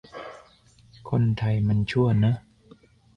[1.09, 2.35] คนไทยมันชั่วเนอะ